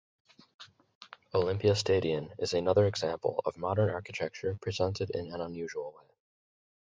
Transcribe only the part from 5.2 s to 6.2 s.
an unusual way.